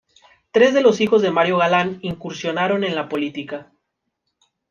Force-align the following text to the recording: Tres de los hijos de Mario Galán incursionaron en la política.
Tres 0.49 0.73
de 0.73 0.81
los 0.81 0.99
hijos 0.99 1.21
de 1.21 1.29
Mario 1.29 1.57
Galán 1.59 1.99
incursionaron 2.01 2.83
en 2.83 2.95
la 2.95 3.07
política. 3.07 3.71